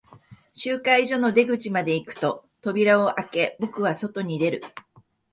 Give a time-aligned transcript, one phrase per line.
[0.53, 4.63] 集会所の出口まで行くと、扉を開け、僕は外に出る。